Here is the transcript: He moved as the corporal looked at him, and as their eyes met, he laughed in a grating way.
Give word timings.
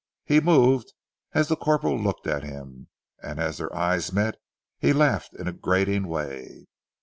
He 0.25 0.39
moved 0.41 0.93
as 1.33 1.47
the 1.47 1.55
corporal 1.55 1.95
looked 1.95 2.25
at 2.25 2.41
him, 2.41 2.87
and 3.21 3.39
as 3.39 3.59
their 3.59 3.71
eyes 3.75 4.11
met, 4.11 4.33
he 4.79 4.93
laughed 4.93 5.35
in 5.35 5.47
a 5.47 5.53
grating 5.53 6.07
way. 6.07 6.65